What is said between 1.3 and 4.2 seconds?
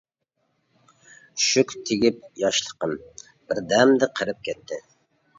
ئۈششۈك تېگىپ ياشلىقىم، بىردەمدە